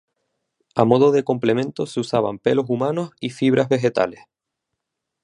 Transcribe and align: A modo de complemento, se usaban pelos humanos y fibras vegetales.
A 0.73 0.83
modo 0.83 1.11
de 1.11 1.23
complemento, 1.23 1.85
se 1.85 1.99
usaban 1.99 2.39
pelos 2.39 2.67
humanos 2.71 3.11
y 3.19 3.29
fibras 3.29 3.69
vegetales. 3.69 4.21